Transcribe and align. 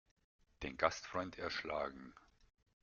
Den 0.63 0.77
Gastfreund 0.77 1.37
erschlagen. 1.37 2.15